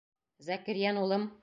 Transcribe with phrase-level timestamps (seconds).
[0.47, 1.33] Зәкирйән улым...